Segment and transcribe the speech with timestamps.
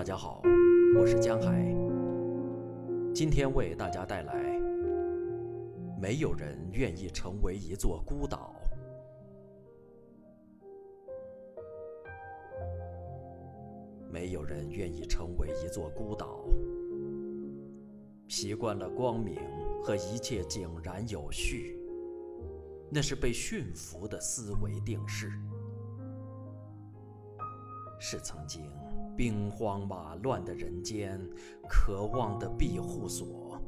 [0.00, 0.40] 大家好，
[0.98, 1.62] 我是江海。
[3.14, 4.58] 今天为大家带来：
[6.00, 8.54] 没有人愿意成为一座孤岛。
[14.10, 16.46] 没有人愿意成为一座孤岛。
[18.26, 19.36] 习惯了光明
[19.82, 21.78] 和一切井然有序，
[22.90, 25.30] 那是被驯服的思维定式，
[27.98, 28.62] 是曾经
[29.20, 31.20] 兵荒马乱的人间
[31.68, 33.60] 渴望的庇护所。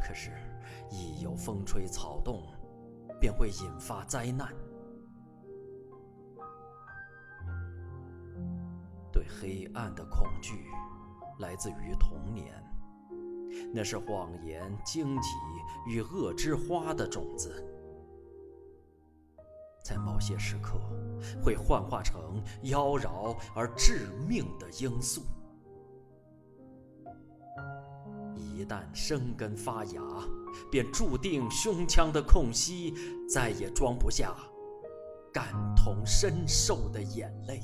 [0.00, 0.30] 可是，
[0.92, 2.40] 一有风吹草动，
[3.20, 4.54] 便会引发灾难。
[9.12, 10.66] 对黑暗的恐惧。
[11.40, 12.62] 来自于童年，
[13.74, 15.30] 那是谎言、荆棘
[15.88, 17.64] 与恶之花的种子，
[19.82, 20.78] 在某些时刻
[21.42, 25.22] 会幻化成妖娆而致命的罂粟。
[28.36, 30.02] 一旦生根发芽，
[30.70, 32.94] 便注定胸腔的空隙
[33.28, 34.36] 再也装不下
[35.32, 37.62] 感同身受的眼泪。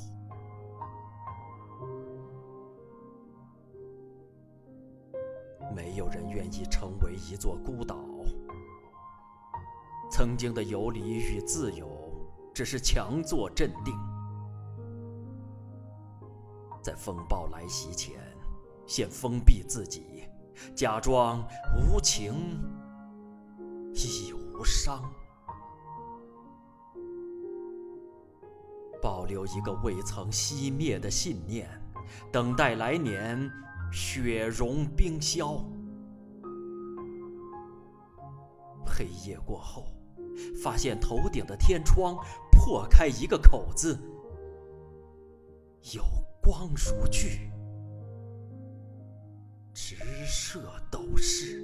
[5.75, 7.95] 没有人愿意成为一座孤岛。
[10.09, 11.87] 曾经的游离与自由，
[12.57, 13.93] 只是强作镇定，
[16.81, 18.15] 在风暴来袭前，
[18.87, 20.23] 先封闭自己，
[20.75, 22.59] 假装无情
[23.93, 25.03] 亦无伤，
[29.03, 31.69] 保留一个未曾熄灭的信念，
[32.31, 33.47] 等待来年。
[33.91, 35.63] 雪融冰消，
[38.83, 39.85] 黑夜过后，
[40.61, 42.17] 发现头顶的天窗
[42.67, 43.97] 破开一个口子，
[45.95, 46.03] 有
[46.43, 47.49] 光如炬，
[49.73, 50.59] 直射
[50.91, 51.63] 斗室。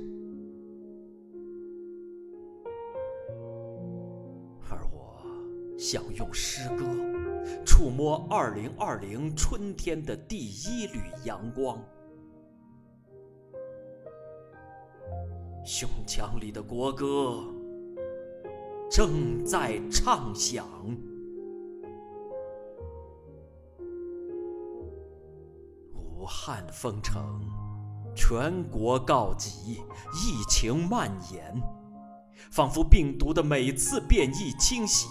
[4.69, 5.25] 而我
[5.77, 6.85] 想用诗歌
[7.65, 11.83] 触摸二零二零春天的第一缕阳光。
[15.65, 17.43] 胸腔里的国歌
[18.93, 20.67] 正在唱响。
[25.95, 27.41] 武汉封城，
[28.15, 29.81] 全国告急，
[30.13, 31.59] 疫情蔓延，
[32.51, 35.07] 仿佛病毒的每次变异侵袭，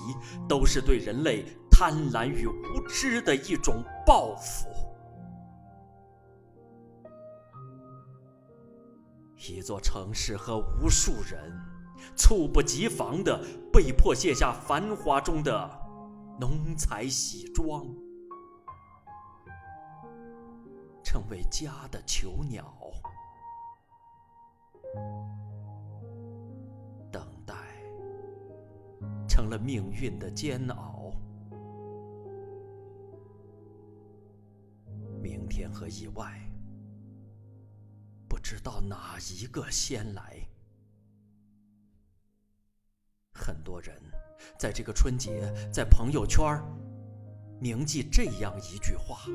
[0.49, 4.69] 都是对人类贪婪与无知的一种报复。
[9.39, 11.53] 一座城市和无数人，
[12.17, 13.41] 猝不及防地
[13.73, 15.71] 被迫卸下繁华中的
[16.41, 17.87] 浓彩喜妆，
[21.05, 22.75] 成为家的囚鸟，
[27.11, 27.55] 等待
[29.29, 31.13] 成了命运的煎熬，
[35.23, 36.39] 明天和意外。
[38.29, 40.37] 不知道哪一个先来？
[43.43, 43.93] 很多人
[44.57, 46.63] 在这个春节在朋友圈
[47.61, 49.27] 铭记这样一句话：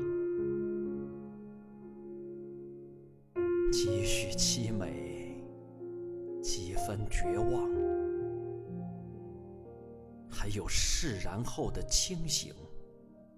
[3.70, 5.36] 几许凄美，
[6.42, 7.70] 几分绝望，
[10.30, 12.54] 还有释然后的清醒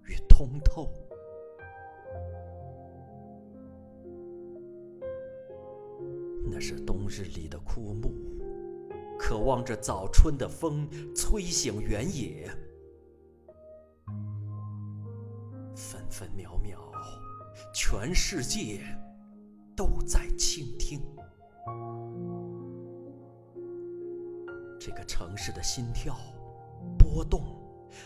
[0.04, 0.88] 与通透。
[6.48, 8.12] 那是冬日里的枯木，
[9.20, 12.50] 渴望着早春的风吹醒原野。
[15.76, 16.80] 分分秒秒，
[17.74, 18.80] 全世界
[19.76, 21.02] 都在倾听。
[24.80, 26.16] 这个城市的心跳
[26.98, 27.42] 波动，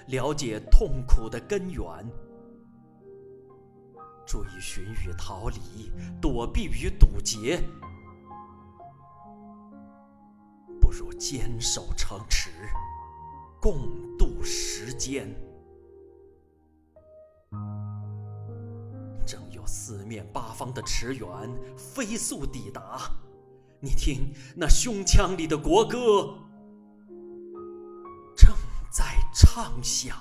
[0.08, 1.86] 了解痛苦的根源，
[4.26, 7.62] 追寻与逃离，躲避与堵截。
[10.96, 12.50] 如坚守城池，
[13.60, 15.28] 共度时间。
[19.26, 21.26] 正有四面八方的驰援
[21.76, 23.10] 飞速抵达，
[23.80, 26.38] 你听那胸腔里的国歌
[28.36, 28.54] 正
[28.92, 29.04] 在
[29.34, 30.16] 唱响。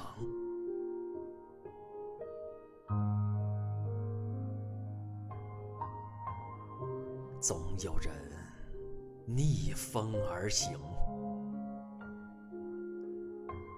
[7.40, 8.33] 总有人。
[9.26, 10.78] 逆风而行，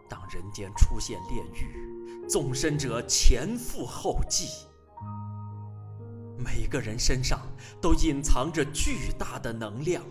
[0.10, 4.66] 当人间出现炼狱，纵身者前赴后继。
[6.38, 7.40] 每个人身上
[7.80, 10.04] 都隐藏着巨大的能量。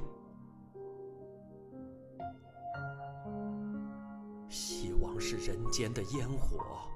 [4.49, 6.89] 希望是人间的烟火，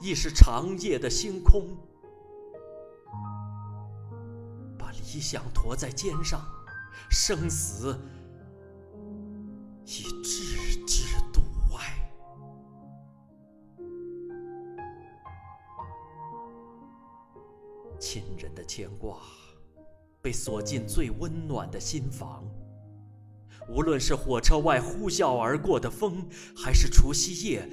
[0.00, 1.76] 亦是长夜的星空。
[4.78, 6.40] 把理想驮在肩上，
[7.10, 7.98] 生死
[9.84, 11.40] 已置之度
[11.72, 11.80] 外。
[17.98, 19.18] 亲人的牵挂，
[20.20, 22.44] 被锁进最温暖的心房。
[23.66, 27.66] 无论是火车外呼啸而过的风，还是除夕夜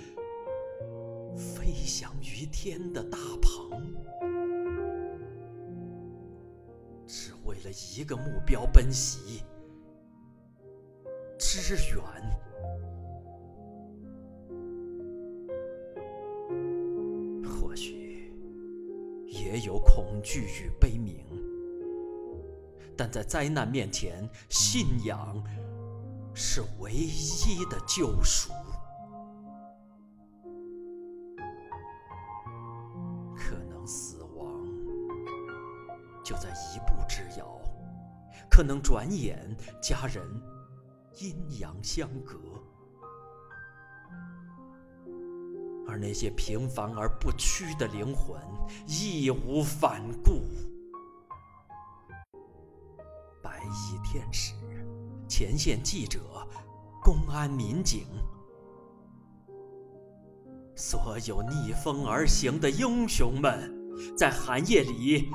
[1.35, 3.60] 飞翔于天的大鹏，
[7.71, 9.43] 一个目标奔袭，
[11.39, 12.03] 支援。
[17.43, 18.33] 或许
[19.27, 21.25] 也有恐惧与悲鸣，
[22.95, 25.41] 但在灾难面前，信仰。
[26.33, 28.53] 是唯一的救赎。
[37.21, 37.59] 之遥，
[38.49, 40.23] 可能转眼家人
[41.19, 42.39] 阴阳相隔，
[45.87, 48.41] 而那些平凡而不屈的灵魂
[48.87, 50.41] 义无反顾。
[53.41, 54.53] 白衣天使。
[55.27, 56.19] 前线记者、
[57.01, 58.05] 公安民警，
[60.75, 63.73] 所有逆风而行的英雄们，
[64.17, 65.31] 在寒夜里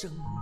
[0.00, 0.39] 生活。